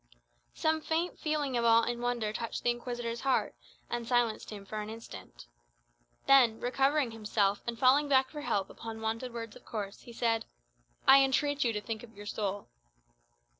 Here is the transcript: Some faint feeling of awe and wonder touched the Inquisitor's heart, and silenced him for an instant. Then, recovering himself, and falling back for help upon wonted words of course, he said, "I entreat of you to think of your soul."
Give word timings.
Some 0.55 0.81
faint 0.81 1.19
feeling 1.19 1.55
of 1.55 1.63
awe 1.63 1.83
and 1.83 2.01
wonder 2.01 2.33
touched 2.33 2.63
the 2.63 2.71
Inquisitor's 2.71 3.21
heart, 3.21 3.53
and 3.87 4.07
silenced 4.07 4.49
him 4.49 4.65
for 4.65 4.81
an 4.81 4.89
instant. 4.89 5.45
Then, 6.25 6.59
recovering 6.59 7.11
himself, 7.11 7.61
and 7.67 7.77
falling 7.77 8.09
back 8.09 8.31
for 8.31 8.41
help 8.41 8.71
upon 8.71 8.99
wonted 9.01 9.31
words 9.31 9.55
of 9.55 9.63
course, 9.63 9.99
he 10.01 10.11
said, 10.11 10.45
"I 11.07 11.21
entreat 11.23 11.59
of 11.59 11.65
you 11.65 11.73
to 11.73 11.81
think 11.81 12.01
of 12.01 12.17
your 12.17 12.25
soul." 12.25 12.67